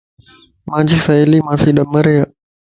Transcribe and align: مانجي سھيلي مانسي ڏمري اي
مانجي 0.69 0.97
سھيلي 1.05 1.39
مانسي 1.47 1.71
ڏمري 1.77 2.13
اي 2.17 2.23